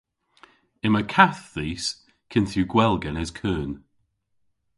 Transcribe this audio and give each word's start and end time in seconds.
Yma 0.85 1.01
kath 1.13 1.43
dhis 1.53 1.85
kynth 2.31 2.53
yw 2.59 2.67
gwell 2.73 2.95
genes 3.01 3.31
keun. 3.39 3.71